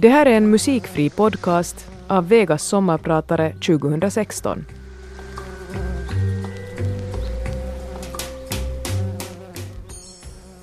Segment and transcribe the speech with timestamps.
[0.00, 4.64] Det här är en musikfri podcast av Vegas sommarpratare 2016.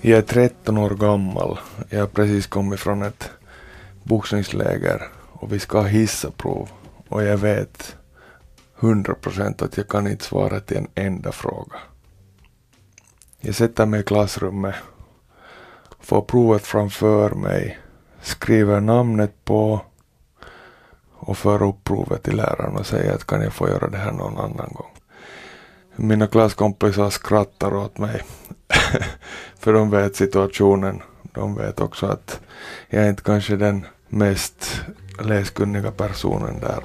[0.01, 1.59] Jag är 13 år gammal.
[1.89, 3.29] Jag har precis kommit från ett
[4.03, 5.01] boxningsläger
[5.31, 6.69] och vi ska ha hissaprov
[7.09, 7.95] och jag vet
[8.79, 11.77] 100% att jag kan inte svara till en enda fråga.
[13.39, 14.75] Jag sätter mig i klassrummet,
[15.99, 17.79] får provet framför mig,
[18.25, 19.81] skriver namnet på
[21.13, 24.11] och för upp provet till läraren och säger att kan jag få göra det här
[24.11, 24.91] någon annan gång.
[25.95, 28.21] Mina klasskompisar skrattar åt mig.
[29.59, 31.01] För de vet situationen.
[31.21, 32.39] De vet också att
[32.89, 34.81] jag är inte kanske den mest
[35.23, 36.79] läskunniga personen där.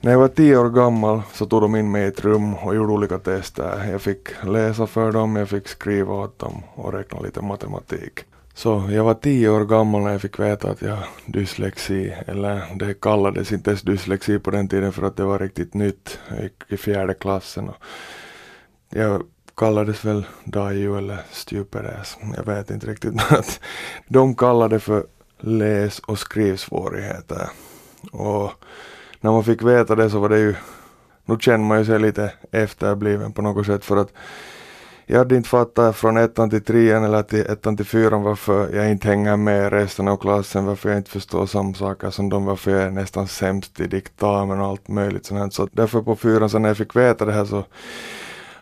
[0.00, 2.74] När jag var tio år gammal så tog de in mig i ett rum och
[2.74, 3.88] gjorde olika tester.
[3.90, 8.24] Jag fick läsa för dem, jag fick skriva åt dem och räkna lite matematik.
[8.54, 12.62] Så jag var tio år gammal när jag fick veta att jag har dyslexi, eller
[12.74, 16.18] det kallades inte ens dyslexi på den tiden för att det var riktigt nytt.
[16.28, 17.76] Jag gick i fjärde klassen och
[18.90, 19.22] jag
[19.56, 22.18] kallades väl Daju eller stupid ass.
[22.36, 23.14] Jag vet inte riktigt.
[23.14, 23.60] Men att
[24.08, 25.06] de kallade det för
[25.40, 27.48] läs och skrivsvårigheter.
[28.12, 28.52] Och
[29.20, 30.54] när man fick veta det så var det ju,
[31.24, 34.12] nu känner man ju sig lite efterbliven på något sätt för att
[35.10, 38.90] jag hade inte fattat från ettan till trean eller till ettan till fyran varför jag
[38.90, 42.70] inte hänger med resten av klassen, varför jag inte förstår samma saker som de, varför
[42.70, 45.54] jag är nästan sämst i diktamen och allt möjligt sånt.
[45.54, 47.64] Så därför på fyran så när jag fick veta det här så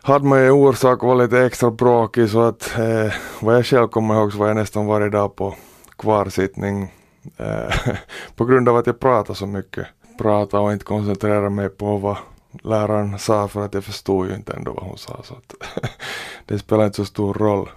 [0.01, 3.87] hade man ju orsak att vara lite extra bråkig så att eh, vad jag själv
[3.87, 5.55] kommer ihåg så var jag nästan varje dag på
[5.97, 6.93] kvarsittning
[7.37, 7.95] eh,
[8.35, 9.87] på grund av att jag pratar så mycket.
[10.17, 12.17] Prata och inte koncentrera mig på vad
[12.61, 15.53] läraren sa för att jag förstod ju inte ändå vad hon sa så att
[16.45, 17.69] det spelar inte så stor roll.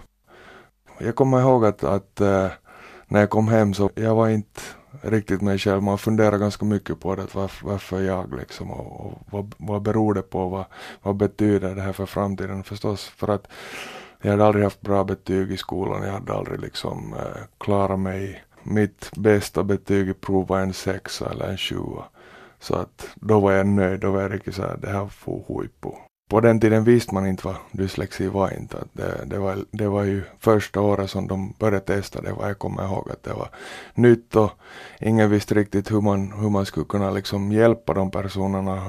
[0.99, 2.47] Jag kommer ihåg att, att äh,
[3.07, 4.61] när jag kom hem så jag var inte
[5.01, 5.83] riktigt mig själv.
[5.83, 10.13] Man funderar ganska mycket på det, varför, varför jag liksom och, och vad, vad beror
[10.13, 10.65] det på, vad,
[11.01, 13.47] vad betyder det här för framtiden förstås för att
[14.21, 18.43] jag hade aldrig haft bra betyg i skolan, jag hade aldrig liksom äh, klarat mig.
[18.63, 22.03] Mitt bästa betyg i prov var en sexa eller en sjua.
[22.61, 25.89] Så att då var jag nöjd, då var jag riktigt såhär, det här får huippu.
[26.29, 28.77] På den tiden visste man inte vad dyslexi var inte.
[28.77, 32.49] Att det, det, var, det var ju första året som de började testa det, vad
[32.49, 33.49] jag kommer ihåg att det var
[33.93, 34.51] nytt och
[34.99, 38.81] ingen visste riktigt hur man, hur man skulle kunna liksom hjälpa de personerna.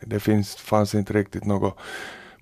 [0.00, 1.76] Det finns, fanns inte riktigt något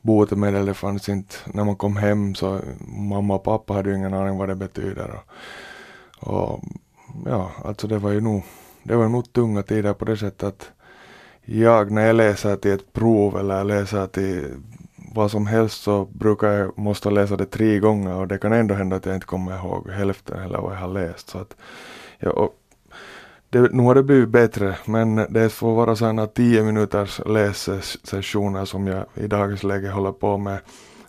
[0.03, 4.15] botemedel, det fanns inte, när man kom hem så mamma och pappa hade ju ingen
[4.15, 5.11] aning vad det betyder.
[6.21, 6.65] Och, och
[7.27, 8.43] ja, alltså det var ju nog
[8.87, 10.71] det var nog tunga tider på det sättet att
[11.45, 14.45] jag när jag läser till ett prov eller läser till
[15.15, 18.75] vad som helst så brukar jag måste läsa det tre gånger och det kan ändå
[18.75, 21.29] hända att jag inte kommer ihåg hälften eller vad jag har läst.
[21.29, 21.57] Så att,
[22.19, 22.51] ja,
[23.51, 28.87] det, nu har det blivit bättre men det får vara sådana tio minuters lässessioner som
[28.87, 30.59] jag i dagens läge håller på med.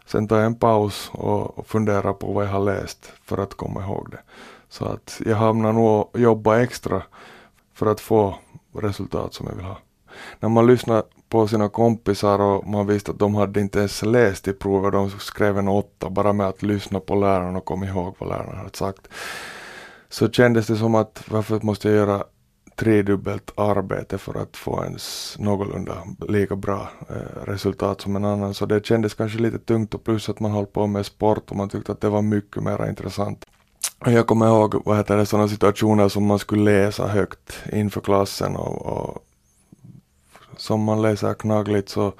[0.05, 3.81] Sen tar jag en paus och funderar på vad jag har läst för att komma
[3.81, 4.19] ihåg det.
[4.69, 7.01] Så att jag hamnar nog och jobbar extra
[7.77, 8.35] för att få
[8.75, 9.77] resultat som jag vill ha.
[10.39, 14.47] När man lyssnar på sina kompisar och man visste att de hade inte ens läst
[14.47, 18.15] i provet, de skrev en åtta bara med att lyssna på läraren och komma ihåg
[18.19, 19.07] vad läraren hade sagt.
[20.09, 22.23] Så kändes det som att varför måste jag göra
[22.75, 28.53] tredubbelt arbete för att få ens någorlunda lika bra eh, resultat som en annan.
[28.53, 31.55] Så det kändes kanske lite tungt och plus att man höll på med sport och
[31.55, 33.45] man tyckte att det var mycket mer intressant.
[34.05, 38.55] Jag kommer ihåg vad heter det, sådana situationer som man skulle läsa högt inför klassen
[38.55, 39.23] och, och
[40.57, 42.13] som man läser knaggligt så,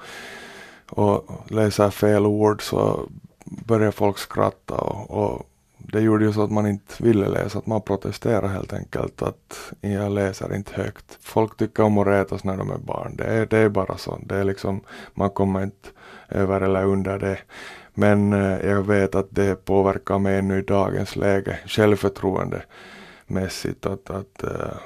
[0.90, 3.08] och läser fel ord så
[3.44, 5.48] börjar folk skratta och, och
[5.78, 9.72] det gjorde ju så att man inte ville läsa, att man protesterade helt enkelt att
[9.80, 11.18] jag läser inte högt.
[11.20, 14.18] Folk tycker om att retas när de är barn, det är, det är bara så.
[14.22, 14.80] Det är liksom,
[15.14, 15.88] man kommer inte
[16.28, 17.38] över eller under det.
[17.98, 23.86] Men eh, jag vet att det påverkar mig ännu i dagens läge självförtroendemässigt.
[23.86, 24.76] Att, att, eh,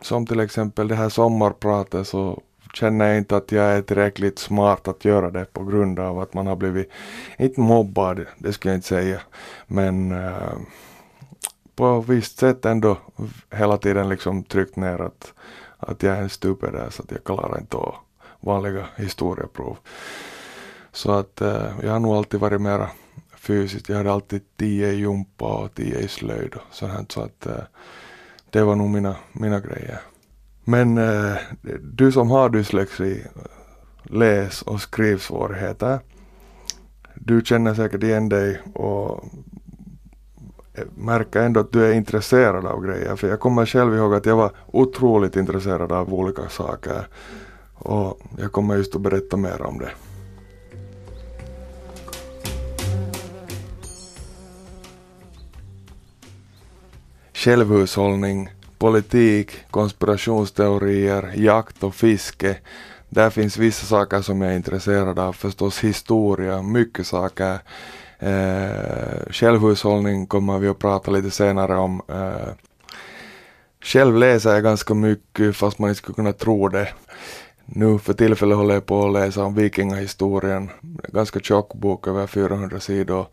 [0.00, 2.42] som till exempel det här sommarpratet så
[2.74, 6.34] känner jag inte att jag är tillräckligt smart att göra det på grund av att
[6.34, 6.90] man har blivit,
[7.38, 9.20] inte mobbad, det skulle jag inte säga,
[9.66, 10.52] men eh,
[11.76, 12.96] på visst sätt ändå
[13.50, 15.32] hela tiden liksom tryckt ner att,
[15.78, 17.94] att jag är en stupid så att jag klarar inte av
[18.40, 19.76] vanliga historieprov.
[20.96, 22.90] Så att eh, jag har nog alltid varit mera
[23.34, 27.46] fysiskt, jag hade alltid tio i jumpa och tio i slöjd och sånt så att
[27.46, 27.62] eh,
[28.50, 30.00] det var nog mina, mina grejer.
[30.64, 31.36] Men eh,
[31.82, 33.24] du som har dyslexi,
[34.02, 35.98] läs och skrivsvårigheter,
[37.14, 39.24] du känner säkert igen dig och
[40.74, 43.16] eh, märker ändå att du är intresserad av grejer.
[43.16, 47.08] För jag kommer själv ihåg att jag var otroligt intresserad av olika saker.
[47.74, 49.90] Och jag kommer just att berätta mer om det.
[57.46, 58.48] Självhushållning,
[58.78, 62.56] politik, konspirationsteorier, jakt och fiske.
[63.08, 67.58] Där finns vissa saker som jag är intresserad av, förstås historia, mycket saker.
[68.18, 72.02] Eh, självhushållning kommer vi att prata lite senare om.
[72.08, 72.52] Eh,
[73.80, 76.88] själv läser jag ganska mycket fast man inte skulle kunna tro det.
[77.66, 80.70] Nu för tillfället håller jag på att läsa om vikingahistorien.
[81.08, 83.26] Ganska tjock bok, över 400 sidor.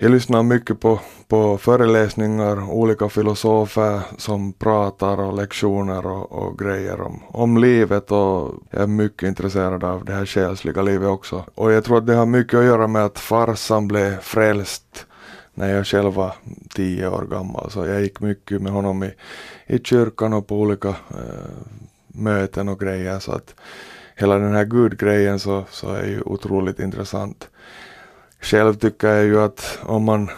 [0.00, 7.00] Jag lyssnar mycket på, på föreläsningar, olika filosofer som pratar och lektioner och, och grejer
[7.00, 11.44] om, om livet och jag är mycket intresserad av det här själsliga livet också.
[11.54, 15.06] Och jag tror att det har mycket att göra med att farsan blev frälst
[15.54, 16.34] när jag själv var
[16.74, 17.70] tio år gammal.
[17.70, 19.14] Så jag gick mycket med honom i,
[19.66, 20.94] i kyrkan och på olika eh,
[22.06, 23.18] möten och grejer.
[23.18, 23.54] Så att
[24.16, 27.48] hela den här gudgrejen så, så är ju otroligt intressant.
[28.40, 30.30] Själv tycker jag ju att om man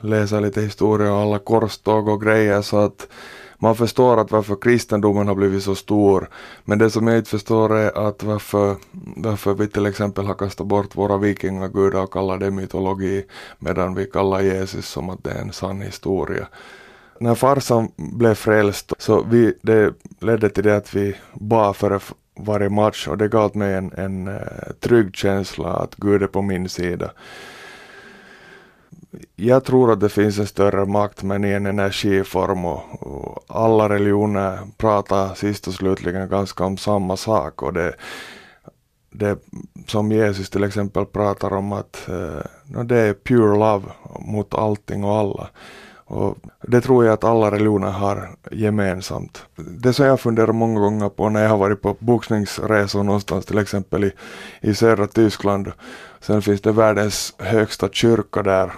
[0.00, 3.08] läser lite historia och alla korståg och grejer så att
[3.58, 6.28] man förstår att varför kristendomen har blivit så stor.
[6.64, 8.76] Men det som jag inte förstår är att varför,
[9.16, 13.24] varför vi till exempel har kastat bort våra vikingagudar och kallar det mytologi
[13.58, 16.48] medan vi kallar Jesus som att det är en sann historia.
[17.20, 21.90] När farsan blev frälst så vi, det ledde till det att vi bad för
[22.38, 24.40] varje match och det gav mig en, en uh,
[24.80, 27.10] trygg känsla att Gud är på min sida.
[29.36, 33.88] Jag tror att det finns en större makt men i en energiform och, och alla
[33.88, 37.94] religioner pratar sist och slutligen ganska om samma sak och det,
[39.10, 39.38] det
[39.86, 43.86] som Jesus till exempel pratar om att uh, det är pure love
[44.20, 45.48] mot allting och alla.
[46.10, 49.46] Och det tror jag att alla religioner har gemensamt.
[49.56, 53.58] Det som jag funderar många gånger på när jag har varit på boxningsresor någonstans till
[53.58, 54.12] exempel i,
[54.60, 55.72] i södra Tyskland.
[56.20, 58.72] Sen finns det världens högsta kyrka där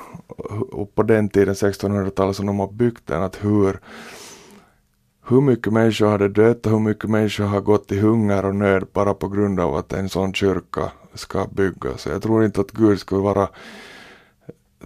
[0.73, 3.81] och på den tiden 1600-talet som de har byggt den att hur
[5.29, 8.87] hur mycket människor hade dött och hur mycket människor har gått i hunger och nöd
[8.93, 12.07] bara på grund av att en sån kyrka ska byggas.
[12.07, 13.49] Jag tror inte att Gud skulle vara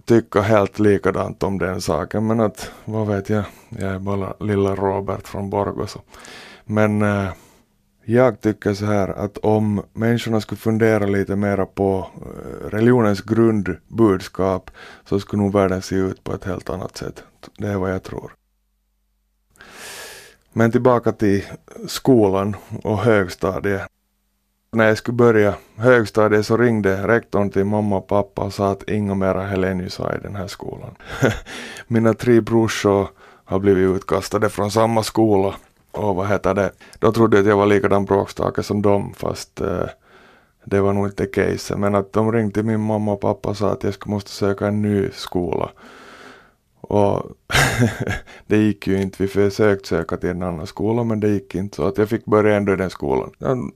[0.04, 4.74] tycka helt likadant om den saken men att vad vet jag, jag är bara lilla
[4.74, 5.86] Robert från Borgå
[6.64, 7.28] Men äh,
[8.04, 14.70] jag tycker så här att om människorna skulle fundera lite mera på äh, religionens grundbudskap
[15.04, 17.22] så skulle nog världen se ut på ett helt annat sätt.
[17.58, 18.32] Det är vad jag tror.
[20.52, 21.44] Men tillbaka till
[21.86, 23.88] skolan och högstadiet
[24.74, 28.88] när jag skulle börja högstadiet så ringde rektorn till mamma och pappa och sa att
[28.88, 30.94] inga mera Heleniusar i den här skolan.
[31.86, 33.08] Mina tre brorsor
[33.44, 35.54] har blivit utkastade från samma skola
[35.90, 39.86] och vad heter det, då trodde att jag var likadan bråkstake som dem fast eh,
[40.64, 41.76] det var nog inte case.
[41.76, 44.30] Men att de ringde till min mamma och pappa och sa att jag skulle måste
[44.30, 45.70] söka en ny skola.
[46.94, 47.22] Och
[48.46, 49.22] det gick ju inte.
[49.22, 51.76] Vi försökte söka till en annan skola men det gick inte.
[51.76, 53.30] Så att jag fick börja ändå i den skolan.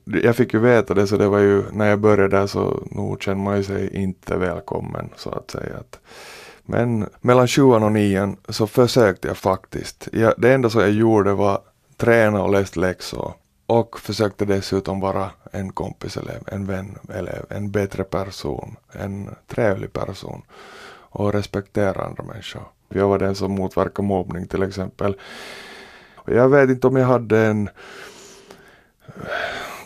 [0.04, 3.22] Jag fick ju veta det så det var ju, när jag började där så nog
[3.22, 5.76] kände man ju sig inte välkommen så att säga.
[6.62, 10.08] Men mellan sjuan och nian så försökte jag faktiskt.
[10.12, 11.60] Jag, det enda som jag gjorde var
[11.96, 13.32] träna och läst läxor.
[13.66, 20.42] Och försökte dessutom vara en kompiselev, en vän elev, en bättre person, en trevlig person
[21.10, 22.77] och respektera andra människor.
[22.88, 25.16] Jag var den som motverkade mobbning till exempel.
[26.24, 27.68] Jag vet inte om jag hade en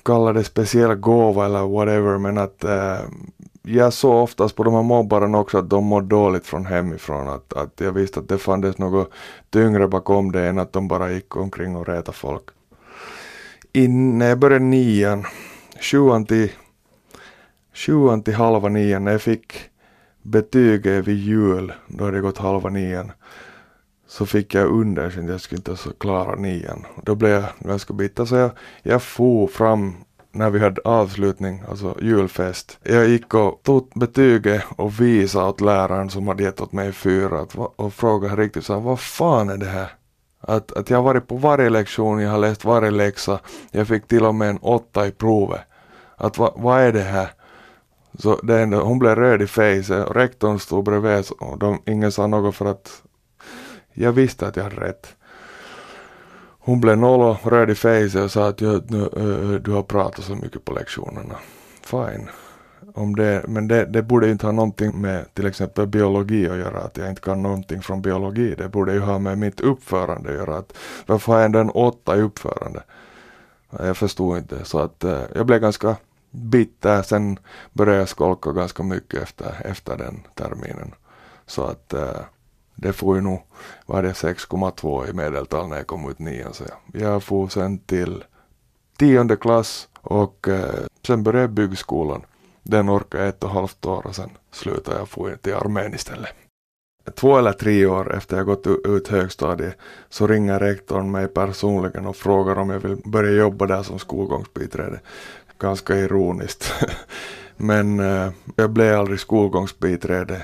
[0.03, 3.01] kalla det speciell gåva eller whatever men att äh,
[3.63, 7.29] jag såg oftast på de här mobbarna också att de mådde dåligt från hemifrån.
[7.29, 9.13] Att, att jag visste att det fanns något
[9.51, 12.43] tyngre bakom det än att de bara gick omkring och retade folk.
[13.73, 15.25] In, när jag började nian,
[15.81, 16.53] sjuan till,
[17.75, 19.72] sjuan till halva nian, när jag fick
[20.23, 23.13] betyget vid jul, då hade det gått halva nian,
[24.07, 26.87] så fick jag underkänt, jag skulle inte klara nian.
[27.03, 28.51] Då blev jag ganska bitter så jag,
[28.83, 29.95] jag for fram
[30.33, 32.79] när vi hade avslutning, alltså julfest.
[32.83, 37.47] Jag gick och tog betyget och visade åt läraren som hade gett åt mig fyra
[37.77, 39.89] och frågade riktigt så här, vad fan är det här?
[40.41, 44.09] Att, att jag har varit på varje lektion, jag har läst varje läxa, jag fick
[44.09, 45.61] till och med en åtta i provet.
[46.17, 47.31] Att vad är det här?
[48.19, 52.13] Så det enda, hon blev röd i face och rektorn stod bredvid och de, ingen
[52.13, 53.03] sa något för att
[53.93, 55.17] jag visste att jag hade rätt.
[56.59, 60.25] Hon blev noll och röd i face och sa att jag, nu, du har pratat
[60.25, 61.35] så mycket på lektionerna.
[61.85, 62.29] Fine.
[62.95, 66.79] om det, men det, det borde inte ha någonting med till exempel biologi att göra,
[66.79, 68.55] att jag inte kan någonting från biologi.
[68.59, 70.57] Det borde ju ha med mitt uppförande att göra.
[70.57, 70.73] Att,
[71.07, 72.83] varför har jag ändå en åtta i uppförande?
[73.71, 75.97] Jag förstod inte, så att eh, jag blev ganska
[76.33, 77.03] bitter.
[77.03, 77.39] Sen
[77.73, 80.95] började jag skolka ganska mycket efter, efter den terminen.
[81.47, 82.21] Så att eh,
[82.75, 83.43] det får ju nog,
[83.87, 86.55] var det 6,2 i medeltal när jag kom ut nian.
[86.55, 88.25] Så jag, får sen till
[88.99, 92.23] tionde klass och eh, sen började jag byggskolan.
[92.63, 96.35] Den orkade ett och ett halvt år och sen slutade jag få till armén istället.
[97.15, 102.17] Två eller tre år efter jag gått ut högstadiet så ringer rektorn mig personligen och
[102.17, 105.01] frågar om jag vill börja jobba där som skolgångsbiträde.
[105.63, 106.73] Ganska ironiskt.
[107.57, 110.43] Men eh, jag blev aldrig skolgångsbiträde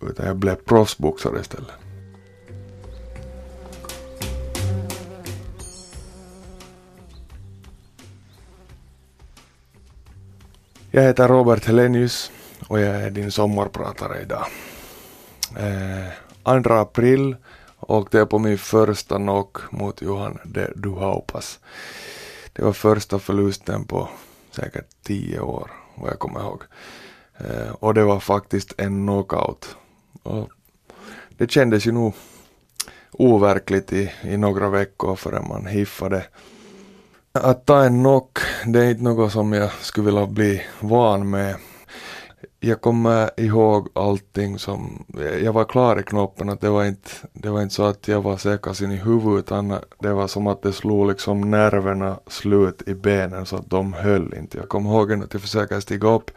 [0.00, 1.70] utan jag blev proffsboxare istället.
[10.90, 12.30] Jag heter Robert Helenius
[12.68, 14.46] och jag är din sommarpratare idag.
[16.44, 17.36] Eh, 2 april
[17.80, 21.58] åkte jag på min första knock mot Johan de Duhaupas.
[22.52, 24.08] Det var första förlusten på
[24.50, 26.62] säkert tio år vad jag kommer ihåg.
[27.38, 29.76] Eh, och det var faktiskt en knockout.
[30.22, 30.48] Och
[31.28, 32.14] det kändes ju nog
[33.12, 36.24] overkligt i, i några veckor förrän man hiffade
[37.32, 41.56] att ta en knock, det är inte något som jag skulle vilja bli van med.
[42.62, 45.04] Jag kommer ihåg allting som,
[45.42, 48.22] jag var klar i knoppen att det var inte, det var inte så att jag
[48.22, 52.94] var sekasin i huvudet utan det var som att det slog liksom nerverna slut i
[52.94, 54.58] benen så att de höll inte.
[54.58, 56.30] Jag kommer ihåg att jag försöker stiga upp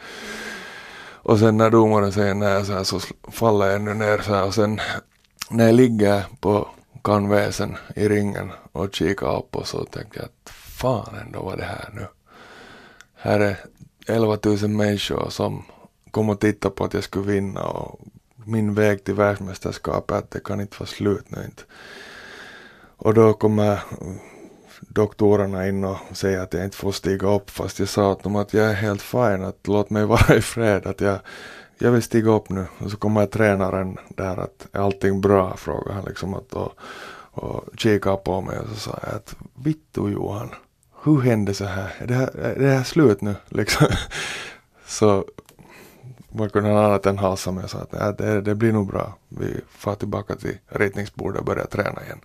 [1.12, 3.00] och sen när domaren säger nej så, här, så
[3.32, 4.80] faller jag ännu ner så här och sen
[5.50, 6.68] när jag ligger på
[7.03, 11.63] kanväsen i ringen och kikar upp och så tänker jag att fan ändå var det
[11.63, 12.08] här nu.
[13.15, 13.58] Här är
[14.08, 15.63] 11 000 människor som
[16.13, 18.00] kom och tittade på att jag skulle vinna och
[18.46, 21.63] min väg till världsmästerskapet att det kan inte vara slut nu inte.
[22.98, 23.79] Och då kommer
[24.79, 28.36] doktorerna in och säger att jag inte får stiga upp fast jag sa åt dem
[28.36, 31.20] att jag är helt fin, att låt mig vara i fred, att jag,
[31.77, 32.65] jag vill stiga upp nu.
[32.77, 35.58] Och så kommer tränaren där att är allting bra?
[35.58, 36.72] frågar han liksom att och,
[37.32, 40.50] och kikar på mig och så sa jag att vittu Johan,
[41.03, 41.96] hur hände så här?
[42.00, 43.36] Är det här, är det här slut nu?
[43.50, 43.88] Liksom.
[44.86, 45.25] så
[46.33, 48.87] var kunde han annat än halsa mig och sa att ja, det, det blir nog
[48.87, 49.17] bra.
[49.29, 52.19] Vi far tillbaka till ritningsbordet och börjar träna igen.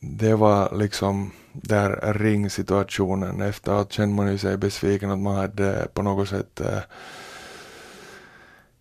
[0.00, 3.40] Det var liksom där ringsituationen.
[3.40, 6.78] Efteråt kände man ju sig besviken att man hade på något sätt eh,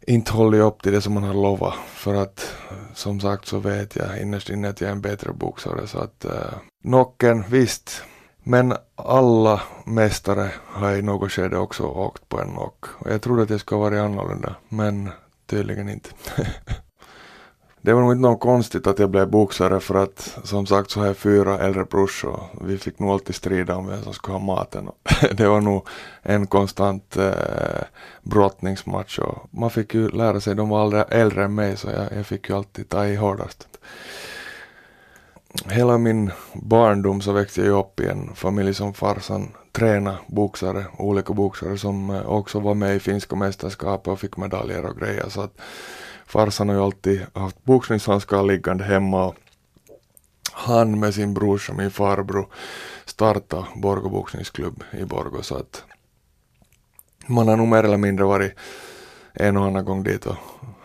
[0.08, 1.74] inte hållit upp till det som man har lovat.
[1.88, 2.56] För att
[2.94, 6.26] som sagt så vet jag innerst inne att jag är en bättre boxare så att
[6.26, 6.54] eh,
[6.84, 8.04] Nocken, visst,
[8.44, 12.86] men alla mästare har i något skede också åkt på en knock.
[12.98, 15.10] Och jag trodde att jag skulle varit annorlunda, men
[15.46, 16.10] tydligen inte.
[17.82, 21.00] det var nog inte något konstigt att jag blev boxare för att som sagt så
[21.00, 22.44] har jag fyra äldre brorsor.
[22.62, 24.90] Vi fick nog alltid strida om vem som skulle ha maten.
[25.32, 25.88] det var nog
[26.22, 27.84] en konstant eh,
[28.24, 32.18] brottningsmatch och man fick ju lära sig, de var aldrig äldre än mig så jag,
[32.18, 33.68] jag fick ju alltid ta i hårdast
[35.70, 41.34] hela min barndom så växte jag upp i en familj som farsan tränade boxare, olika
[41.34, 45.30] boxare som eh, också var med i finska mästerskapet och fick medaljer och grejer.
[45.30, 45.62] Så att
[46.26, 49.36] farsan har ju alltid haft boxningshandskar liggande hemma och
[50.52, 52.48] han med sin brorsa, min farbror,
[53.06, 55.84] startade Borgå boxningsklubb i Borgå så att
[57.28, 58.54] man har nog mer eller mindre varit
[59.34, 60.36] en och annan gång dit och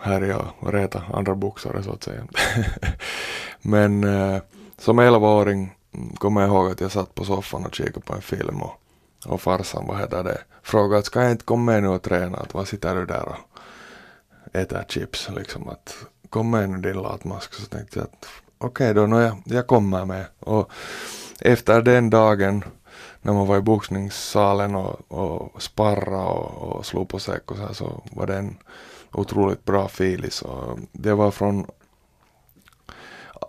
[0.00, 2.26] härja och reta andra boxare så att säga.
[3.62, 4.40] Men eh,
[4.78, 8.23] som 11-åring mm, kommer jag ihåg att jag satt på soffan och kikade på en
[8.23, 8.80] film och,
[9.26, 12.38] och farsan, vad heter det, frågade att ska jag inte komma med nu och träna,
[12.38, 13.37] att vad sitter du där och
[14.52, 15.28] äter chips?
[15.37, 17.54] Liksom att kom med nu din latmask.
[17.54, 18.26] Så tänkte jag att
[18.59, 20.25] okej okay då, no, jag, jag kommer med.
[20.40, 20.71] Och
[21.40, 22.64] efter den dagen
[23.23, 27.62] när man var i boxningssalen och, och sparra och, och slog på säck och så
[27.62, 28.56] här så var det en
[29.12, 30.42] otroligt bra filis.
[30.42, 31.66] Och det var från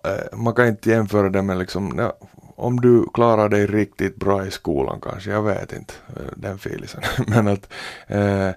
[0.04, 2.13] Eh, man kan inte jämföra det med liksom, ja,
[2.56, 7.01] om du klarar dig riktigt bra i skolan kanske, jag vet inte eh, den filisen.
[7.27, 7.74] Men att
[8.08, 8.50] eh,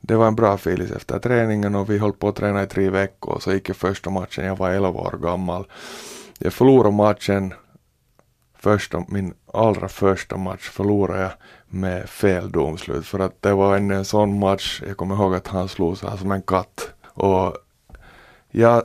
[0.00, 2.90] det var en bra filis efter träningen och vi höll på att träna i tre
[2.90, 5.66] veckor och så gick jag första matchen, jag var 11 år gammal.
[6.38, 7.54] Jag förlorade matchen,
[8.58, 11.32] första, min allra första match förlorade jag
[11.68, 15.46] med fel domslut för att det var en, en sån match, jag kommer ihåg att
[15.46, 17.56] han slog så här som en katt och
[18.50, 18.82] jag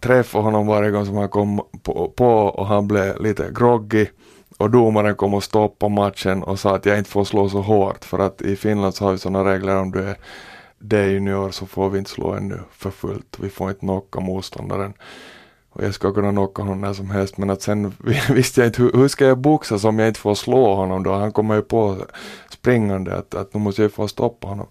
[0.00, 4.06] träffade honom varje gång som han kom på, på och han blev lite groggy
[4.58, 8.04] och domaren kom och stoppade matchen och sa att jag inte får slå så hårt
[8.04, 10.16] för att i Finland så har vi sådana regler om du är
[10.78, 13.36] det junior så får vi inte slå ännu för fullt.
[13.40, 14.94] Vi får inte knocka motståndaren.
[15.70, 17.92] Och jag ska kunna knocka honom när som helst men att sen
[18.30, 21.12] visste jag inte hur, hur ska jag boxas om jag inte får slå honom då?
[21.12, 21.96] Han kommer ju på
[22.50, 24.66] springande att, att nu måste jag få stoppa honom.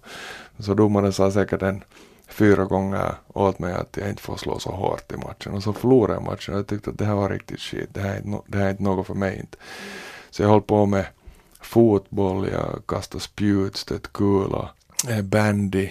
[0.58, 1.84] Så domaren sa säkert en
[2.28, 5.72] fyra gånger åt mig att jag inte får slå så hårt i matchen och så
[5.72, 7.88] förlorade jag matchen och jag tyckte att det här var riktigt skit.
[7.92, 9.58] Det här är inte, det här är inte något för mig inte.
[10.30, 11.06] Så jag höll på med
[11.60, 14.70] fotboll, jag kastade spjut, stött kula,
[15.08, 15.90] eh, bandy.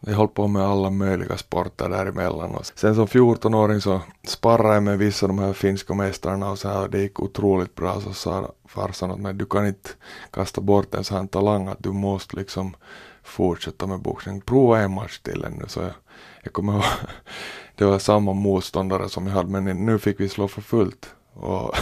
[0.00, 2.54] Jag höll på med alla möjliga sporter däremellan.
[2.54, 6.58] Och sen som 14-åring så sparrade jag med vissa av de här finska mästarna och
[6.58, 8.00] så här, det gick otroligt bra.
[8.00, 9.90] Så sa farsan åt mig, du kan inte
[10.30, 12.74] kasta bort en sån talang att du måste liksom
[13.30, 14.40] fortsätta med boxning.
[14.40, 15.64] Prova en match till ännu.
[15.66, 15.92] Så jag,
[16.42, 16.84] jag kommer ihåg,
[17.74, 21.14] det var samma motståndare som jag hade men nu fick vi slå för fullt.
[21.34, 21.74] Och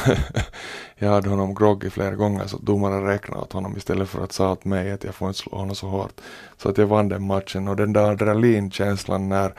[0.97, 4.51] jag hade honom groggy flera gånger så domaren räknade åt honom istället för att säga
[4.51, 6.21] åt mig att jag får inte slå honom så hårt.
[6.57, 9.55] Så att jag vann den matchen och den där adrenalinkänslan när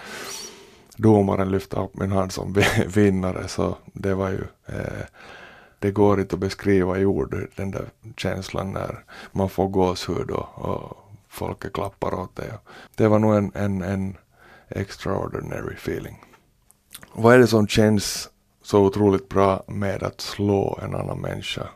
[0.96, 2.54] domaren lyfte upp min hand som
[2.88, 5.06] vinnare så det var ju eh,
[5.80, 7.86] det går inte att beskriva i ord den där
[8.18, 10.99] känslan när man får gåshud och, och
[11.30, 12.50] folket klappar åt dig.
[12.96, 14.18] Det var nog en, en, en
[14.68, 16.26] extraordinary feeling.
[17.14, 18.30] Vad är det som känns
[18.70, 21.68] så otroligt bra med att slå en annan människa.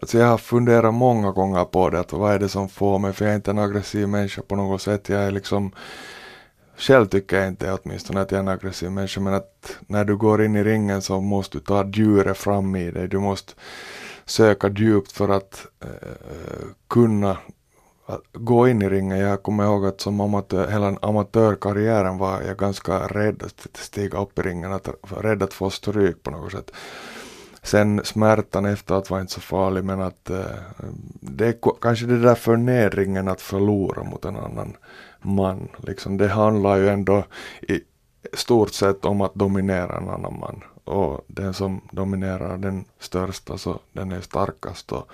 [0.00, 3.12] Alltså jag har funderat många gånger på det, att vad är det som får mig,
[3.12, 5.08] för jag är inte en aggressiv människa på något sätt.
[5.08, 5.72] Jag är liksom,
[6.76, 10.16] själv tycker jag inte åtminstone att jag är en aggressiv människa, men att när du
[10.16, 13.08] går in i ringen så måste du ta djuret fram i dig.
[13.08, 13.52] Du måste
[14.24, 17.36] söka djupt för att eh, eh kunna
[18.32, 19.18] gå in i ringen.
[19.18, 24.38] Jag kommer ihåg att som amatör, hela amatörkarriären var jag ganska rädd att stiga upp
[24.38, 26.70] i ringen, att, rädd att få stryk på något sätt.
[27.62, 30.44] Sen smärtan efteråt var inte så farlig men att eh,
[31.20, 34.76] det är kanske det där förnedringen att förlora mot en annan
[35.20, 35.68] man.
[35.76, 37.24] Liksom, det handlar ju ändå
[37.60, 37.80] i
[38.32, 43.80] stort sett om att dominera en annan man och den som dominerar den största så
[43.92, 45.10] den är starkast och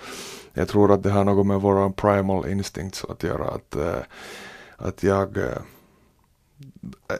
[0.53, 4.01] jag tror att det har något med våra primal instincts att göra att, äh,
[4.77, 5.61] att jag äh,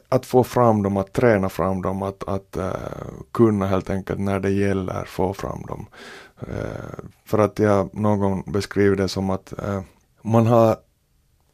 [0.10, 2.72] att få fram dem, att träna fram dem, att, att äh,
[3.32, 5.86] kunna helt enkelt när det gäller få fram dem.
[7.26, 9.54] för att jag någon gång beskriver det som att
[10.22, 10.78] man har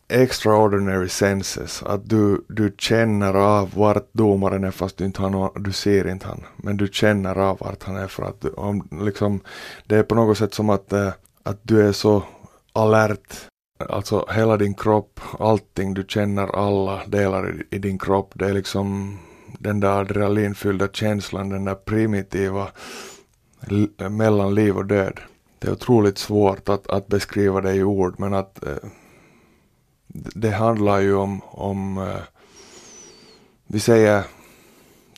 [0.08, 5.64] extraordinary senses, att du, du känner av vart domaren är fast du inte har någon,
[5.64, 8.88] du ser inte han, men du känner av vart han är för att du, om,
[8.92, 9.42] liksom,
[9.86, 11.10] det är på något sätt som att, äh,
[11.44, 12.24] att du är så
[12.74, 13.36] alert,
[13.90, 18.54] alltså hela din kropp, allting, du känner alla delar i, i din kropp, det är
[18.54, 19.18] liksom
[19.60, 22.68] den där adrenalinfyllda känslan, den där primitiva
[24.10, 25.20] mellan liv och död.
[25.60, 28.90] Det är otroligt svårt att, att beskriva det i ord men att äh,
[30.16, 32.24] det handlar ju om, om eh,
[33.68, 34.24] vi säger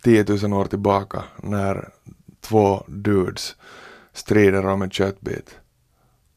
[0.03, 1.89] 10 000 år tillbaka när
[2.41, 3.55] två dudes
[4.13, 5.55] strider om en köttbit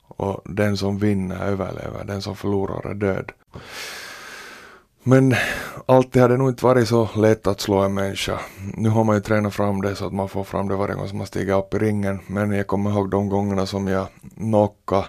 [0.09, 3.33] och den som vinner överlever, den som förlorar är död.
[5.03, 5.35] Men
[5.87, 8.41] alltid har det nog inte varit så lätt att slå en människa.
[8.75, 11.09] Nu har man ju tränat fram det så att man får fram det varje gång
[11.09, 12.21] som man stiger upp i ringen.
[12.27, 15.07] Men jag kommer ihåg de gångerna som jag knockade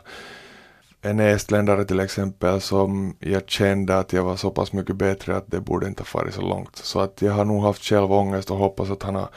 [1.01, 5.51] en estländare till exempel som jag kände att jag var så pass mycket bättre att
[5.51, 6.75] det borde inte ha farit så långt.
[6.75, 9.29] Så att jag har nog haft själv ångest och hoppas att han har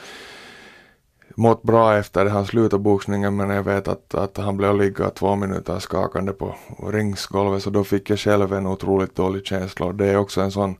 [1.36, 2.30] mått bra efter det.
[2.30, 6.56] Han slutade boxningen men jag vet att, att han blev ligga två minuter skakande på
[6.92, 10.52] ringsgolvet så då fick jag själv en otroligt dålig känsla och det är också en
[10.52, 10.76] sån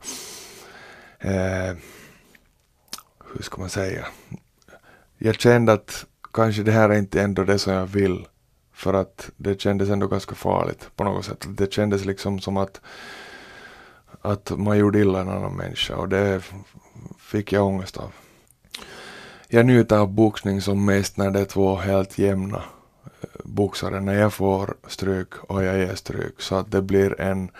[1.19, 1.77] eh,
[3.33, 4.05] hur ska man säga
[5.17, 8.25] jag kände att kanske det här är inte ändå det som jag vill
[8.75, 11.45] för att det kändes ändå ganska farligt på något sätt.
[11.49, 12.81] Det kändes liksom som att,
[14.21, 16.43] att man gjorde illa en annan människa och det
[17.19, 18.11] fick jag ångest av.
[19.47, 22.63] Jag njuter av boxning som mest när det är två helt jämna
[23.21, 24.01] eh, boxare.
[24.01, 27.51] När jag får stryk och jag ger stryk så att det blir en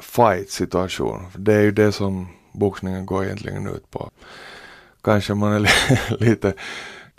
[0.00, 1.26] fight situation.
[1.36, 4.10] Det är ju det som boxningen går egentligen ut på.
[5.02, 5.70] Kanske man är
[6.20, 6.54] lite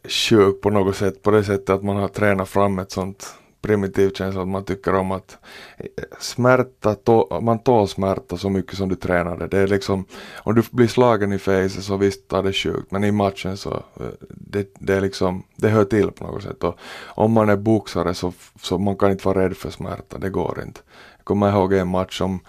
[0.10, 4.18] sjuk på något sätt på det sättet att man har tränat fram ett sånt primitivt
[4.18, 5.38] känsla att man tycker om att
[5.78, 9.58] eh, smärta, to, man tål smärta så mycket som du tränar det.
[9.58, 10.06] Är liksom,
[10.38, 13.74] om du blir slagen i face så visst tar det sjukt men i matchen så
[13.74, 17.56] eh, det, det är liksom, det hör till på något sätt och om man är
[17.56, 20.80] boxare så, så man kan inte vara rädd för smärta, det går inte.
[21.18, 22.40] Jag kommer ihåg en match som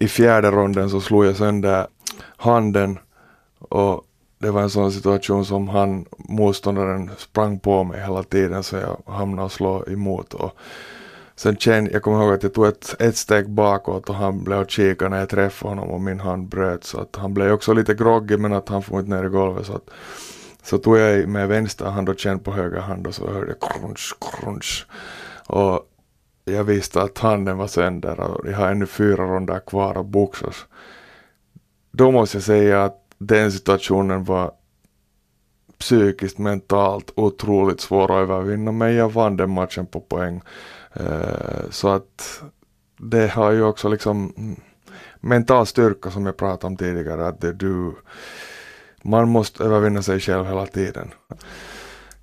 [0.00, 1.86] i fjärde ronden så slog jag sönder
[2.36, 2.98] handen
[3.58, 4.04] och
[4.42, 9.12] det var en sån situation som han, motståndaren sprang på mig hela tiden så jag
[9.12, 10.56] hamnade och slog emot och
[11.34, 14.58] Sen kände, jag kommer ihåg att jag tog ett, ett steg bakåt och han blev
[14.58, 17.72] och kikade när jag träffade honom och min hand bröt så att han blev också
[17.72, 19.90] lite groggy men att han får inte ner i golvet så att
[20.62, 23.70] så tog jag med vänster hand och kände på höger hand och så hörde jag
[23.70, 24.86] crunch, crunch.
[25.46, 25.80] Och
[26.44, 30.66] jag visste att handen var sönder och jag har ännu fyra ronder kvar att boxas.
[31.90, 34.52] Då måste jag säga att den situationen var
[35.78, 40.40] psykiskt, mentalt otroligt svår att övervinna men jag vann den matchen på poäng.
[41.00, 42.42] Uh, så att
[42.98, 44.60] det har ju också liksom mm,
[45.20, 47.94] mental styrka som jag pratade om tidigare att det du
[49.02, 51.10] man måste övervinna sig själv hela tiden.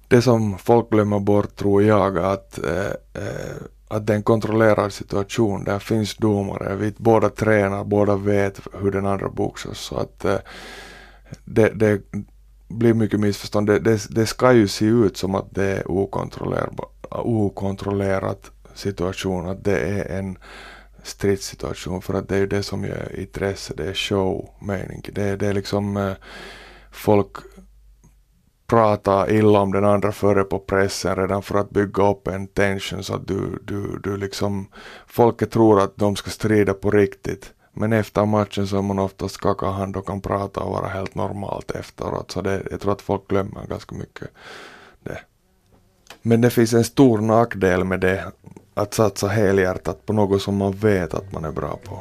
[0.07, 3.55] Det som folk glömmer bort tror jag att, eh, eh,
[3.87, 5.63] att det är en kontrollerad situation.
[5.63, 9.79] Där finns domare, vi båda tränar, båda vet hur den andra boxas.
[9.79, 10.37] Så att eh,
[11.45, 12.01] det, det,
[12.69, 13.67] blir mycket missförstånd.
[13.67, 15.91] Det, det, det, ska ju se ut som att det är
[17.09, 20.37] okontrollerat situation, att det är en
[21.03, 25.01] stridssituation för att det är ju det som är intresse, det är show, mening.
[25.13, 26.13] Det, det är liksom eh,
[26.91, 27.37] folk
[28.67, 33.03] pratar illa om den andra före på pressen redan för att bygga upp en tension
[33.03, 34.67] så att du, du, du liksom,
[35.07, 37.53] folket tror att de ska strida på riktigt.
[37.73, 41.15] Men efter matchen så är man oftast skaka hand och kan prata och vara helt
[41.15, 42.31] normalt efteråt.
[42.31, 44.29] Så det, jag tror att folk glömmer ganska mycket
[45.03, 45.19] det.
[46.21, 48.31] Men det finns en stor nackdel med det,
[48.73, 51.99] att satsa helhjärtat på något som man vet att man är bra på.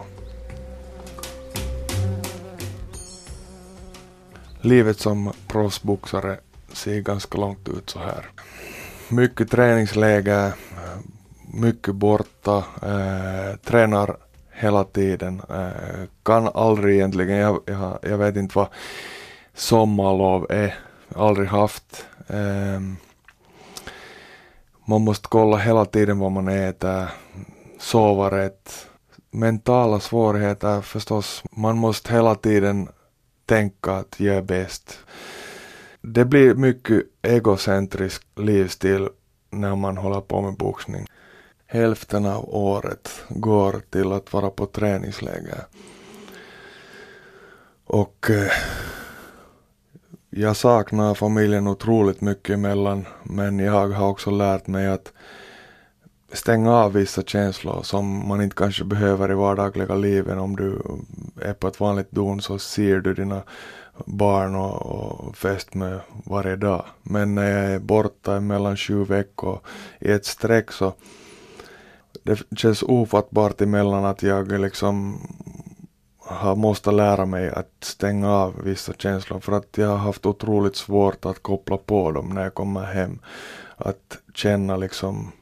[4.60, 6.38] Livet som proffsboxare
[6.72, 8.30] ser ganska långt ut så här.
[9.08, 10.98] Mycket träningsläger, eh,
[11.54, 14.16] mycket borta, eh, tränar
[14.58, 18.68] hela tiden, eh, kan aldrig egentligen, jag, jag, jag, vet inte vad
[19.54, 20.74] sommarlov är,
[21.14, 22.06] aldrig haft.
[22.26, 22.96] Ehm,
[24.84, 27.08] man måste kolla hela tiden vad man äter,
[27.78, 28.86] sova rätt.
[29.30, 32.88] Mentala svårigheter förstås, man måste hela tiden
[33.46, 34.98] tänka att jag är bäst.
[36.00, 39.08] Det blir mycket egocentrisk livsstil
[39.50, 41.06] när man håller på med boxning.
[41.70, 45.64] Hälften av året går till att vara på träningsläger.
[47.84, 48.52] Och eh,
[50.30, 55.12] jag saknar familjen otroligt mycket emellan men jag har också lärt mig att
[56.32, 60.38] stänga av vissa känslor som man inte kanske behöver i vardagliga livet.
[60.38, 60.82] Om du
[61.42, 63.42] är på ett vanligt don så ser du dina
[64.04, 66.84] barn och, och fästmö varje dag.
[67.02, 69.60] Men när jag är borta mellan sju veckor
[69.98, 70.94] i ett streck så
[72.22, 75.20] det känns ofattbart emellan att jag liksom
[76.28, 80.76] har måste lära mig att stänga av vissa känslor för att jag har haft otroligt
[80.76, 83.18] svårt att koppla på dem när jag kommer hem.
[83.76, 85.32] Att känna liksom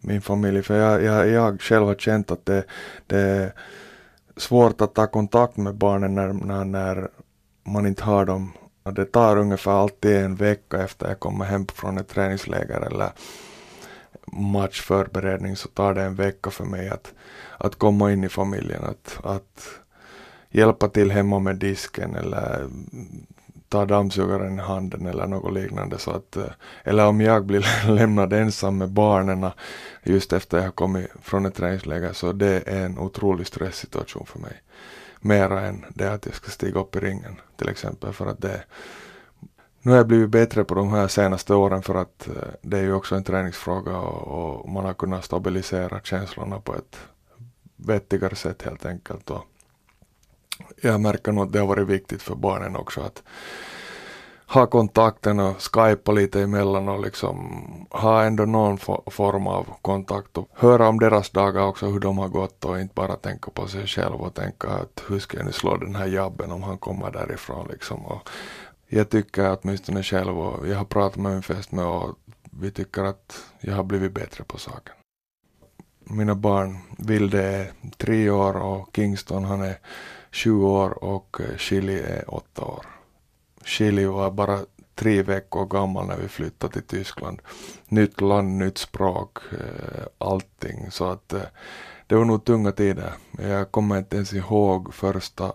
[0.00, 0.62] min familj.
[0.62, 2.64] För jag, jag, jag själv har känt att det,
[3.06, 3.52] det är
[4.36, 7.08] svårt att ta kontakt med barnen när, när, när
[7.64, 8.52] man inte har dem.
[8.82, 13.10] Det tar ungefär alltid en vecka efter jag kommer hem från ett träningsläger eller
[14.26, 17.12] matchförberedning så tar det en vecka för mig att,
[17.58, 18.84] att komma in i familjen.
[18.84, 19.68] Att, att
[20.50, 22.68] hjälpa till hemma med disken eller
[23.72, 25.98] ta dammsugaren i handen eller något liknande.
[25.98, 26.52] Så att, eh,
[26.84, 29.50] eller om jag blir lämnad ensam med barnen
[30.02, 34.38] just efter jag har kommit från ett träningsläger så det är en otrolig stresssituation för
[34.38, 34.62] mig.
[35.20, 38.64] Mera än det att jag ska stiga upp i ringen till exempel för att det
[39.82, 42.82] nu har jag blivit bättre på de här senaste åren för att eh, det är
[42.82, 46.96] ju också en träningsfråga och, och man har kunnat stabilisera känslorna på ett
[47.76, 49.30] vettigare sätt helt enkelt.
[49.30, 49.44] Och
[50.80, 53.22] jag märker nog att det har varit viktigt för barnen också att
[54.46, 57.36] ha kontakten och skypa lite emellan och liksom
[57.90, 62.28] ha ändå någon form av kontakt och höra om deras dagar också hur de har
[62.28, 65.52] gått och inte bara tänka på sig själv och tänka att hur ska jag nu
[65.52, 68.06] slå den här jabben om han kommer därifrån liksom.
[68.06, 68.28] Och
[68.94, 72.18] jag tycker åtminstone själv och jag har pratat med min fästmö och
[72.50, 74.94] vi tycker att jag har blivit bättre på saken.
[76.04, 79.78] Mina barn, Vilde är tre år och Kingston han är
[80.32, 82.86] sju år och eh, Chili är åtta år.
[83.64, 84.58] Chili var bara
[84.94, 87.42] tre veckor gammal när vi flyttade till Tyskland.
[87.88, 90.90] Nytt land, nytt språk, eh, allting.
[90.90, 91.42] Så att eh,
[92.06, 93.12] det var nog tunga tider.
[93.38, 95.52] Jag kommer inte ens ihåg första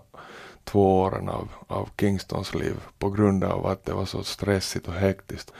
[0.68, 4.94] två åren av, av Kingstons liv på grund av att det var så stressigt och
[4.94, 5.52] hektiskt.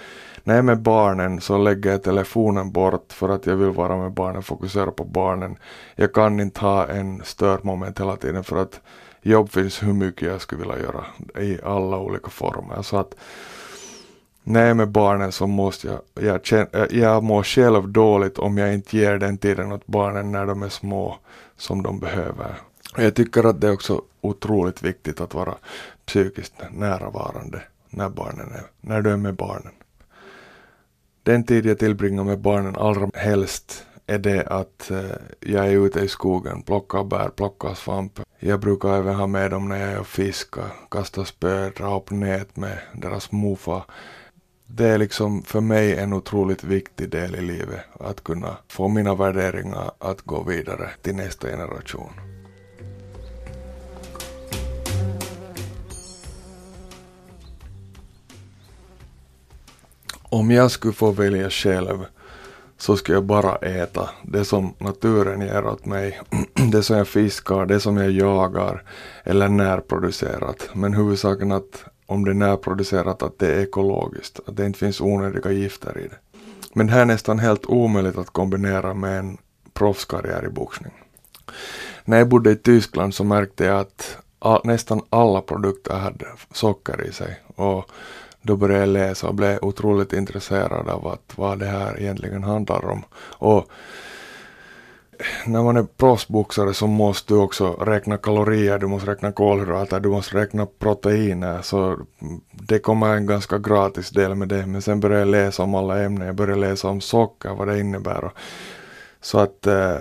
[0.45, 3.97] När jag är med barnen så lägger jag telefonen bort för att jag vill vara
[3.97, 5.57] med barnen, fokusera på barnen.
[5.97, 8.81] Jag kan inte ha en störmoment hela tiden för att
[9.23, 11.05] jobb finns hur mycket jag skulle vilja göra
[11.45, 12.83] i alla olika former.
[12.83, 13.15] Så att
[14.45, 18.39] när jag är med barnen så måste jag, jag, känner, eh, jag mår själv dåligt
[18.39, 21.19] om jag inte ger den tiden åt barnen när de är små
[21.57, 22.55] som de behöver.
[22.97, 25.55] Jag tycker att det är också otroligt viktigt att vara
[26.07, 29.73] psykiskt närvarande när barnen är, när du är med barnen.
[31.23, 36.01] Den tid jag tillbringar med barnen allra helst är det att eh, jag är ute
[36.01, 38.21] i skogen, plockar bär, plockar svamp.
[38.39, 42.11] Jag brukar även ha med dem när jag är och fiskar, kastar spö, dra upp
[42.11, 43.85] nät med deras morfar.
[44.67, 49.15] Det är liksom för mig en otroligt viktig del i livet att kunna få mina
[49.15, 52.38] värderingar att gå vidare till nästa generation.
[60.31, 62.07] Om jag skulle få välja själv
[62.79, 66.21] så skulle jag bara äta det som naturen ger åt mig.
[66.73, 68.83] det som jag fiskar, det som jag jagar
[69.25, 70.69] eller närproducerat.
[70.73, 75.01] Men huvudsaken att om det är närproducerat att det är ekologiskt, att det inte finns
[75.01, 76.39] onödiga gifter i det.
[76.73, 79.39] Men det här är nästan helt omöjligt att kombinera med en
[79.73, 80.93] proffskarriär i boxning.
[82.05, 87.07] När jag bodde i Tyskland så märkte jag att all, nästan alla produkter hade socker
[87.07, 87.41] i sig.
[87.57, 87.91] Och
[88.43, 92.85] då började jag läsa och blev otroligt intresserad av att, vad det här egentligen handlar
[92.85, 93.05] om.
[93.21, 93.71] Och
[95.47, 100.09] när man är proffsboxare så måste du också räkna kalorier, du måste räkna kolhydrater, du
[100.09, 101.63] måste räkna proteiner.
[101.63, 101.99] Så
[102.53, 104.67] det kommer en ganska gratis del med det.
[104.67, 107.81] Men sen började jag läsa om alla ämnen, jag började läsa om socker, vad det
[107.81, 108.25] innebär.
[108.25, 108.33] Och,
[109.21, 109.99] så att eh,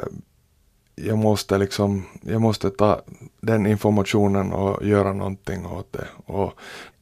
[0.96, 3.02] jag måste liksom, jag måste ta
[3.42, 6.08] den informationen och göra någonting åt det.
[6.26, 6.54] Och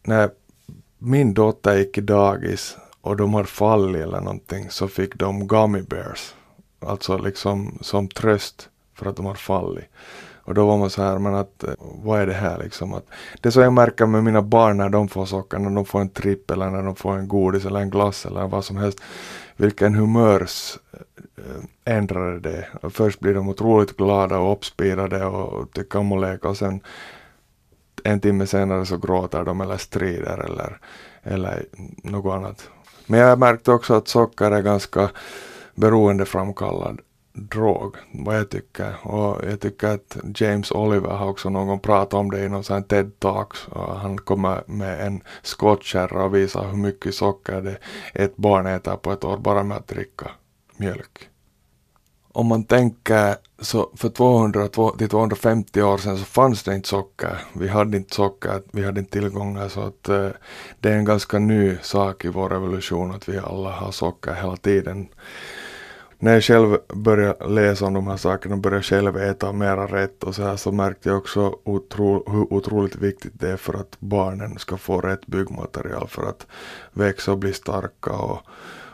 [0.04, 0.30] när
[1.05, 5.81] min dotter gick i dagis och de hade fallit eller någonting så fick de gummy
[5.81, 6.33] bears.
[6.79, 9.85] Alltså liksom som tröst för att de hade fallit.
[10.45, 12.93] Och då var man så här, men att eh, vad är det här liksom?
[12.93, 13.05] Att,
[13.41, 16.01] det är så jag märker med mina barn när de får socker, när de får
[16.01, 19.01] en tripp eller när de får en godis eller en glass eller vad som helst.
[19.55, 20.77] Vilken humörs
[21.37, 22.67] äh, ändrade det.
[22.89, 26.81] Först blir de otroligt glada och uppspirade och tycker om att leka och sen
[28.05, 30.79] en timme senare så gråter de eller strider eller,
[31.23, 31.65] eller
[32.03, 32.69] något annat.
[33.07, 35.09] Men jag märkte också att socker är ganska
[35.75, 36.99] beroendeframkallad
[37.33, 39.07] drog, vad jag tycker.
[39.07, 42.83] Och jag tycker att James Oliver har också någon pratat om det i någon sån
[42.83, 43.67] TED Talks.
[43.73, 47.77] Han kommer med en skottkärra och visar hur mycket socker det
[48.13, 50.31] ett barn äter på ett år bara med att dricka
[50.77, 51.29] mjölk
[52.35, 57.37] om man tänker så för 200 till 250 år sedan så fanns det inte socker.
[57.53, 60.29] Vi hade inte socker, vi hade inte tillgångar så att eh,
[60.79, 64.57] det är en ganska ny sak i vår revolution att vi alla har socker hela
[64.57, 65.07] tiden.
[66.19, 70.23] När jag själv började läsa om de här sakerna och började själv äta mera rätt
[70.23, 73.97] och så här så märkte jag också otro, hur otroligt viktigt det är för att
[73.99, 76.47] barnen ska få rätt byggmaterial för att
[76.93, 78.39] växa och bli starka och,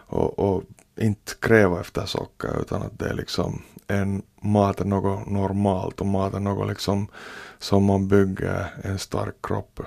[0.08, 0.64] och, och
[1.02, 6.08] inte kräva efter socker utan att det är liksom en mat är något normalt och
[6.08, 7.08] mat är något liksom
[7.60, 9.80] som man bygger en stark kropp.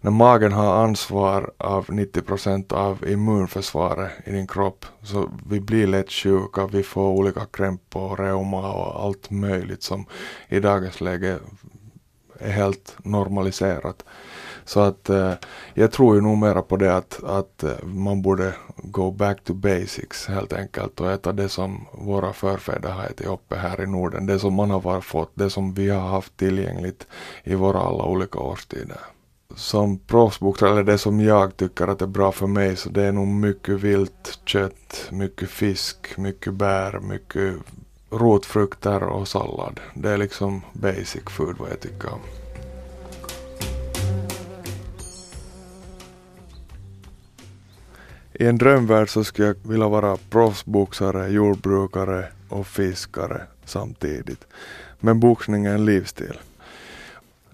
[0.00, 6.12] När magen har ansvar av 90% av immunförsvaret i din kropp så vi blir lätt
[6.12, 10.06] sjuka, vi får olika krämpor och reuma och allt möjligt som
[10.48, 11.38] i dagens läge
[12.38, 14.04] är helt normaliserat.
[14.66, 15.32] Så att eh,
[15.74, 19.54] jag tror ju nog mera på det att, att eh, man borde go back to
[19.54, 24.26] basics helt enkelt och äta det som våra förfäder har ätit uppe här i Norden.
[24.26, 27.06] Det som man har fått, det som vi har haft tillgängligt
[27.44, 28.98] i våra alla olika årstider.
[29.54, 33.12] Som proffsboxare, eller det som jag tycker att är bra för mig, så det är
[33.12, 37.54] nog mycket vilt kött, mycket fisk, mycket bär, mycket
[38.10, 39.80] rotfrukter och sallad.
[39.94, 42.45] Det är liksom basic food vad jag tycker om.
[48.38, 54.46] I en drömvärld så skulle jag vilja vara proffsboxare, jordbrukare och fiskare samtidigt.
[55.00, 56.38] Men boxning är en livsstil.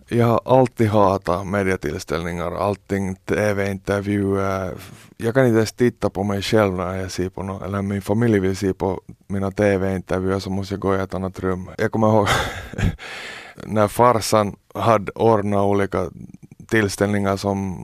[0.08, 4.74] Jag har alltid hatat mediatillställningar, allting, tv-intervjuer.
[5.16, 8.02] Jag kan inte ens titta på mig själv när jag ser på något, eller min
[8.02, 11.70] familj vill se på mina tv-intervjuer så måste jag gå i ett annat rum.
[11.78, 12.28] Jag kommer ihåg
[13.66, 16.10] när farsan hade ordnat olika
[16.72, 17.76] tillställningar som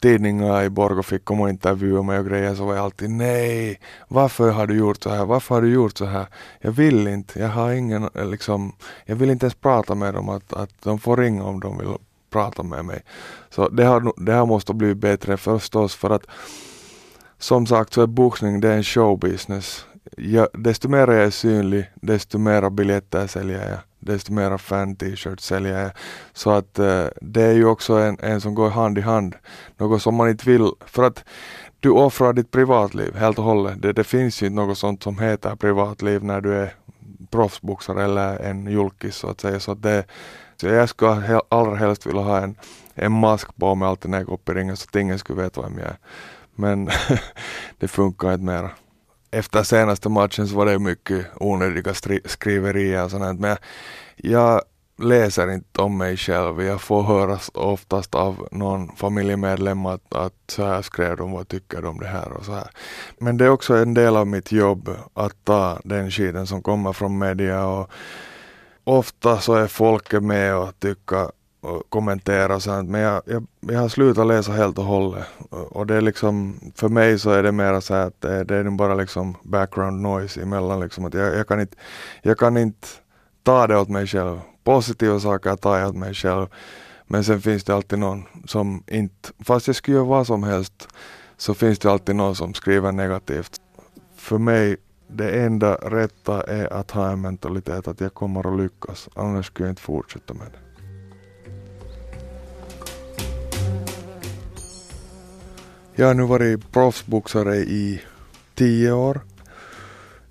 [0.00, 3.80] tidningar i Borgå fick komma och intervjua mig och grejer så var jag alltid nej,
[4.08, 6.26] varför har du gjort så här, varför har du gjort så här?
[6.60, 8.72] Jag vill inte, jag har ingen liksom,
[9.04, 11.88] jag vill inte ens prata med dem att, att de får ringa om de vill
[12.30, 13.02] prata med mig.
[13.50, 16.26] Så det har, det har måste bli bättre förstås för att
[17.38, 19.86] som sagt så är boxning det är en showbusiness.
[20.16, 25.82] Jag, desto mer jag är synlig, desto mer biljetter säljer jag desto mera fan-t-shirts säljer
[25.82, 25.90] jag.
[26.32, 29.34] Så att eh, det är ju också en, en som går hand i hand.
[29.76, 31.24] Något som man inte vill, för att
[31.80, 33.82] du offrar ditt privatliv helt och hållet.
[33.82, 36.74] Det, det finns ju inte något sånt som heter privatliv när du är
[37.30, 39.60] proffsboxare eller en julkis så att säga.
[39.60, 40.04] Så att det,
[40.56, 42.54] så jag skulle allra helst vilja ha en,
[42.94, 45.42] en mask på mig alltid när jag går upp i ringen så att ingen skulle
[45.42, 45.96] veta vem jag är.
[46.54, 46.90] Men
[47.78, 48.70] det funkar inte mera.
[49.30, 53.56] Efter senaste matchen så var det mycket onödiga skriverier och sånt men
[54.16, 54.62] jag
[54.98, 56.62] läser inte om mig själv.
[56.62, 61.82] Jag får höra oftast av någon familjemedlem att, att så här skrev de, vad tycker
[61.82, 62.70] de om det här och så här.
[63.18, 66.92] Men det är också en del av mitt jobb att ta den skiten som kommer
[66.92, 67.90] från media och
[68.84, 71.30] ofta så är folket med och tycker
[71.66, 75.94] och kommentera sånt men jag, jag, jag har slutat läsa helt och hållet och det
[75.94, 79.36] är liksom för mig så är det mera så att det, det är bara liksom
[79.42, 81.76] background noise emellan liksom att jag, jag kan inte
[82.22, 82.88] jag kan inte
[83.42, 86.46] ta det åt mig själv positiva saker tar jag åt mig själv
[87.06, 90.88] men sen finns det alltid någon som inte, fast jag skulle göra vad som helst
[91.36, 93.60] så finns det alltid någon som skriver negativt.
[94.16, 94.76] För mig
[95.08, 99.66] det enda rätta är att ha en mentalitet att jag kommer att lyckas, annars skulle
[99.68, 100.65] jag inte fortsätta med det.
[105.98, 108.02] Jag har nu varit proffsboxare i
[108.54, 109.20] tio år.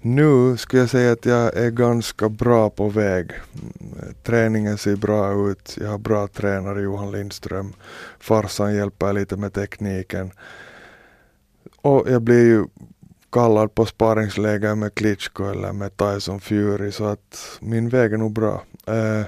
[0.02, 3.32] Nu skulle jag säga att jag är ganska bra på väg.
[4.24, 5.78] Träningen ser bra ut.
[5.82, 7.74] Jag har bra tränare, Johan Lindström.
[8.20, 10.32] Farsan hjälper lite med tekniken.
[11.82, 12.66] Och jag blir ju
[13.32, 18.32] kallad på sparringsläger med Klitschko eller med Tyson Fury så att min väg är nog
[18.32, 18.64] bra.
[18.88, 19.26] Eh,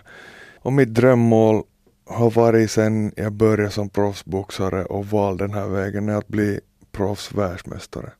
[0.59, 1.63] och mitt drömmål
[2.07, 6.59] har varit sen jag började som proffsboxare och valde den här vägen är att bli
[6.91, 8.11] proffsvärldsmästare.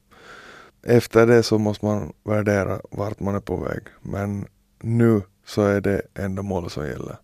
[0.84, 4.46] Efter det så måste man värdera vart man är på väg men
[4.82, 7.16] nu så är det enda målet som gäller.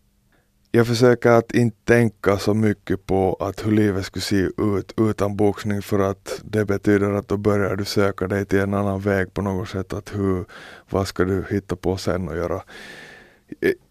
[0.71, 5.35] Jag försöker att inte tänka så mycket på att hur livet skulle se ut utan
[5.35, 9.33] boxning för att det betyder att då börjar du söka dig till en annan väg
[9.33, 9.93] på något sätt.
[9.93, 10.45] Att hur,
[10.89, 12.61] vad ska du hitta på sen och göra?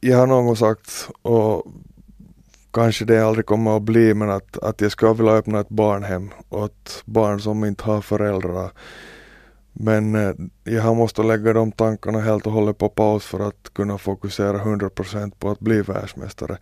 [0.00, 1.66] Jag har någon gång sagt och
[2.72, 6.30] kanske det aldrig kommer att bli men att, att jag skulle vilja öppna ett barnhem
[6.48, 8.70] åt barn som inte har föräldrar.
[9.72, 13.74] Men eh, jag har måste lägga de tankarna helt och hållet på paus för att
[13.74, 16.58] kunna fokusera 100% på att bli världsmästare.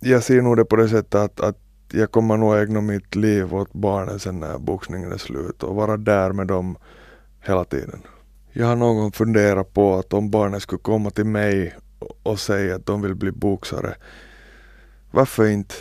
[0.00, 1.58] Jag ser nog det på det sättet att, att
[1.92, 5.96] jag kommer nog ägna mitt liv åt barnen sen när boxningen är slut och vara
[5.96, 6.76] där med dem
[7.46, 8.02] hela tiden.
[8.52, 11.76] Jag har någon gång funderat på att om barnen skulle komma till mig
[12.22, 13.94] och säga att de vill bli boxare
[15.10, 15.74] varför inte?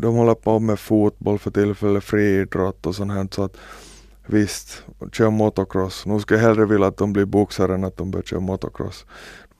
[0.00, 3.56] De håller på med fotboll för tillfället, friidrott och sånt här så att
[4.26, 6.06] visst, kör motocross.
[6.06, 9.06] Nu skulle jag hellre vilja att de blir boxare än att de börjar köra motocross.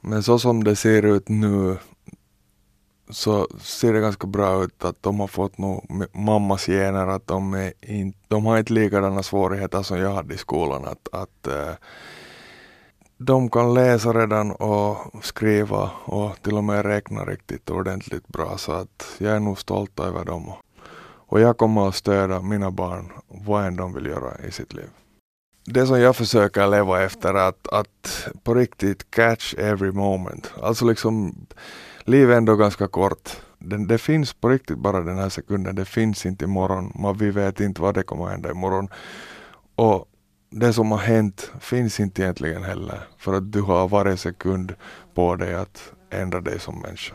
[0.01, 1.77] Men så som det ser ut nu
[3.11, 7.55] så ser det ganska bra ut att de har fått nog mammas gener att de,
[7.55, 11.75] är in, de har inte likadana svårigheter som jag hade i skolan att, att eh,
[13.18, 18.72] de kan läsa redan och skriva och till och med räkna riktigt ordentligt bra så
[18.72, 20.52] att jag är nog stolt över dem.
[21.29, 24.88] Och jag kommer att stödja mina barn vad än de vill göra i sitt liv.
[25.64, 30.52] Det som jag försöker leva efter är att, att på riktigt catch every moment.
[30.62, 31.46] Alltså liksom,
[32.05, 33.31] livet är ändå ganska kort.
[33.59, 36.92] Det, det finns på riktigt bara den här sekunden, det finns inte imorgon.
[36.94, 38.88] Man, vi vet inte vad det kommer att hända imorgon.
[39.74, 40.09] Och
[40.59, 44.75] det som har hänt finns inte egentligen heller för att du har varje sekund
[45.14, 47.14] på dig att ändra dig som människa.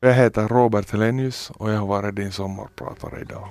[0.00, 3.48] Jag heter Robert Helenius och jag har varit din sommarpratare idag.